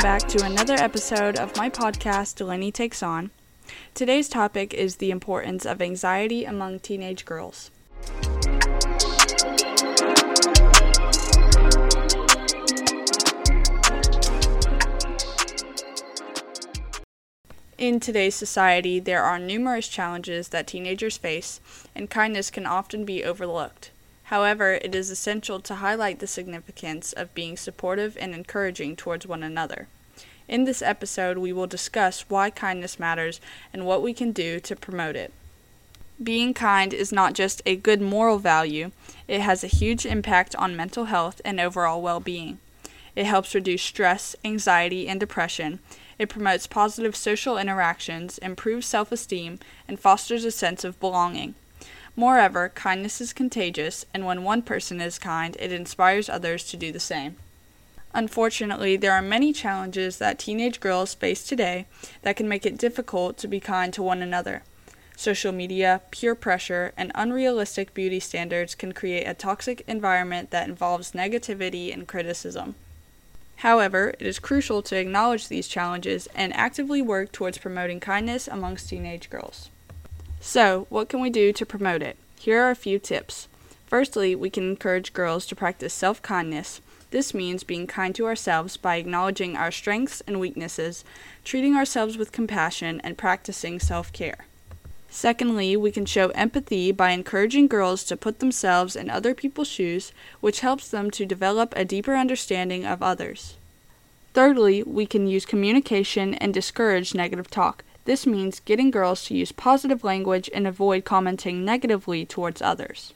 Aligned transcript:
back 0.00 0.26
to 0.26 0.44
another 0.44 0.74
episode 0.74 1.38
of 1.38 1.56
my 1.56 1.70
podcast, 1.70 2.34
Delaney 2.34 2.72
Takes 2.72 3.00
On. 3.00 3.30
Today's 3.94 4.28
topic 4.28 4.74
is 4.74 4.96
the 4.96 5.12
importance 5.12 5.64
of 5.64 5.80
anxiety 5.80 6.44
among 6.44 6.80
teenage 6.80 7.24
girls. 7.24 7.70
In 17.78 18.00
today's 18.00 18.34
society, 18.34 18.98
there 18.98 19.22
are 19.22 19.38
numerous 19.38 19.86
challenges 19.86 20.48
that 20.48 20.66
teenagers 20.66 21.16
face, 21.16 21.60
and 21.94 22.10
kindness 22.10 22.50
can 22.50 22.66
often 22.66 23.04
be 23.04 23.22
overlooked. 23.22 23.92
However, 24.30 24.74
it 24.74 24.94
is 24.94 25.10
essential 25.10 25.58
to 25.58 25.74
highlight 25.74 26.20
the 26.20 26.26
significance 26.28 27.12
of 27.12 27.34
being 27.34 27.56
supportive 27.56 28.16
and 28.20 28.32
encouraging 28.32 28.94
towards 28.94 29.26
one 29.26 29.42
another. 29.42 29.88
In 30.46 30.62
this 30.62 30.82
episode, 30.82 31.38
we 31.38 31.52
will 31.52 31.66
discuss 31.66 32.26
why 32.28 32.50
kindness 32.50 33.00
matters 33.00 33.40
and 33.72 33.84
what 33.84 34.02
we 34.02 34.14
can 34.14 34.30
do 34.30 34.60
to 34.60 34.76
promote 34.76 35.16
it. 35.16 35.32
Being 36.22 36.54
kind 36.54 36.94
is 36.94 37.10
not 37.10 37.34
just 37.34 37.60
a 37.66 37.74
good 37.74 38.00
moral 38.00 38.38
value, 38.38 38.92
it 39.26 39.40
has 39.40 39.64
a 39.64 39.66
huge 39.66 40.06
impact 40.06 40.54
on 40.54 40.76
mental 40.76 41.06
health 41.06 41.40
and 41.44 41.58
overall 41.58 42.00
well 42.00 42.20
being. 42.20 42.60
It 43.16 43.26
helps 43.26 43.52
reduce 43.52 43.82
stress, 43.82 44.36
anxiety, 44.44 45.08
and 45.08 45.18
depression. 45.18 45.80
It 46.20 46.28
promotes 46.28 46.68
positive 46.68 47.16
social 47.16 47.58
interactions, 47.58 48.38
improves 48.38 48.86
self 48.86 49.10
esteem, 49.10 49.58
and 49.88 49.98
fosters 49.98 50.44
a 50.44 50.52
sense 50.52 50.84
of 50.84 51.00
belonging. 51.00 51.56
Moreover, 52.16 52.68
kindness 52.70 53.20
is 53.20 53.32
contagious, 53.32 54.04
and 54.12 54.26
when 54.26 54.44
one 54.44 54.62
person 54.62 55.00
is 55.00 55.18
kind, 55.18 55.56
it 55.58 55.72
inspires 55.72 56.28
others 56.28 56.64
to 56.64 56.76
do 56.76 56.92
the 56.92 57.00
same. 57.00 57.36
Unfortunately, 58.12 58.96
there 58.96 59.12
are 59.12 59.22
many 59.22 59.52
challenges 59.52 60.18
that 60.18 60.38
teenage 60.38 60.80
girls 60.80 61.14
face 61.14 61.44
today 61.44 61.86
that 62.22 62.36
can 62.36 62.48
make 62.48 62.66
it 62.66 62.76
difficult 62.76 63.38
to 63.38 63.48
be 63.48 63.60
kind 63.60 63.92
to 63.94 64.02
one 64.02 64.20
another. 64.20 64.62
Social 65.16 65.52
media, 65.52 66.00
peer 66.10 66.34
pressure, 66.34 66.92
and 66.96 67.12
unrealistic 67.14 67.94
beauty 67.94 68.18
standards 68.18 68.74
can 68.74 68.92
create 68.92 69.24
a 69.24 69.34
toxic 69.34 69.84
environment 69.86 70.50
that 70.50 70.68
involves 70.68 71.12
negativity 71.12 71.92
and 71.92 72.08
criticism. 72.08 72.74
However, 73.56 74.14
it 74.18 74.26
is 74.26 74.38
crucial 74.38 74.80
to 74.82 74.96
acknowledge 74.96 75.48
these 75.48 75.68
challenges 75.68 76.26
and 76.34 76.56
actively 76.56 77.02
work 77.02 77.30
towards 77.30 77.58
promoting 77.58 78.00
kindness 78.00 78.48
amongst 78.48 78.88
teenage 78.88 79.28
girls. 79.28 79.68
So, 80.40 80.86
what 80.88 81.08
can 81.08 81.20
we 81.20 81.28
do 81.30 81.52
to 81.52 81.66
promote 81.66 82.02
it? 82.02 82.16
Here 82.38 82.62
are 82.62 82.70
a 82.70 82.74
few 82.74 82.98
tips. 82.98 83.46
Firstly, 83.86 84.34
we 84.34 84.48
can 84.48 84.70
encourage 84.70 85.12
girls 85.12 85.44
to 85.46 85.54
practice 85.54 85.92
self 85.92 86.22
kindness. 86.22 86.80
This 87.10 87.34
means 87.34 87.64
being 87.64 87.86
kind 87.86 88.14
to 88.14 88.26
ourselves 88.26 88.76
by 88.76 88.96
acknowledging 88.96 89.56
our 89.56 89.70
strengths 89.70 90.22
and 90.22 90.40
weaknesses, 90.40 91.04
treating 91.44 91.74
ourselves 91.76 92.16
with 92.16 92.32
compassion, 92.32 93.00
and 93.04 93.18
practicing 93.18 93.78
self 93.80 94.12
care. 94.12 94.46
Secondly, 95.10 95.76
we 95.76 95.90
can 95.90 96.06
show 96.06 96.28
empathy 96.30 96.92
by 96.92 97.10
encouraging 97.10 97.66
girls 97.66 98.04
to 98.04 98.16
put 98.16 98.38
themselves 98.38 98.94
in 98.94 99.10
other 99.10 99.34
people's 99.34 99.68
shoes, 99.68 100.12
which 100.40 100.60
helps 100.60 100.88
them 100.88 101.10
to 101.10 101.26
develop 101.26 101.74
a 101.76 101.84
deeper 101.84 102.14
understanding 102.14 102.86
of 102.86 103.02
others. 103.02 103.56
Thirdly, 104.32 104.84
we 104.84 105.06
can 105.06 105.26
use 105.26 105.44
communication 105.44 106.34
and 106.34 106.54
discourage 106.54 107.12
negative 107.12 107.50
talk. 107.50 107.84
This 108.04 108.26
means 108.26 108.60
getting 108.60 108.90
girls 108.90 109.24
to 109.26 109.34
use 109.34 109.52
positive 109.52 110.02
language 110.02 110.50
and 110.52 110.66
avoid 110.66 111.04
commenting 111.04 111.64
negatively 111.64 112.24
towards 112.24 112.62
others. 112.62 113.12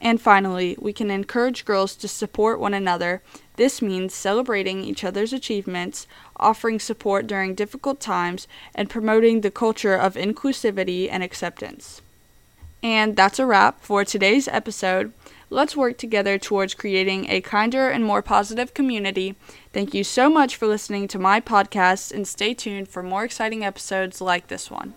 And 0.00 0.20
finally, 0.20 0.76
we 0.80 0.92
can 0.92 1.10
encourage 1.10 1.64
girls 1.64 1.94
to 1.96 2.08
support 2.08 2.58
one 2.58 2.74
another. 2.74 3.22
This 3.54 3.80
means 3.80 4.12
celebrating 4.12 4.82
each 4.82 5.04
other's 5.04 5.32
achievements, 5.32 6.08
offering 6.36 6.80
support 6.80 7.28
during 7.28 7.54
difficult 7.54 8.00
times, 8.00 8.48
and 8.74 8.90
promoting 8.90 9.40
the 9.40 9.50
culture 9.52 9.94
of 9.94 10.14
inclusivity 10.14 11.08
and 11.08 11.22
acceptance. 11.22 12.02
And 12.82 13.14
that's 13.14 13.38
a 13.38 13.46
wrap 13.46 13.80
for 13.80 14.04
today's 14.04 14.48
episode. 14.48 15.12
Let's 15.52 15.76
work 15.76 15.98
together 15.98 16.38
towards 16.38 16.72
creating 16.72 17.28
a 17.28 17.42
kinder 17.42 17.90
and 17.90 18.02
more 18.02 18.22
positive 18.22 18.72
community. 18.72 19.36
Thank 19.74 19.92
you 19.92 20.02
so 20.02 20.30
much 20.30 20.56
for 20.56 20.66
listening 20.66 21.08
to 21.08 21.18
my 21.18 21.42
podcast 21.42 22.10
and 22.10 22.26
stay 22.26 22.54
tuned 22.54 22.88
for 22.88 23.02
more 23.02 23.24
exciting 23.24 23.62
episodes 23.62 24.22
like 24.22 24.46
this 24.46 24.70
one. 24.70 24.94